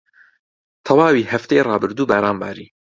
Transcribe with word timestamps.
تەواوی 0.85 1.29
هەفتەی 1.31 1.65
ڕابردوو 1.69 2.09
باران 2.11 2.37
باری. 2.41 2.67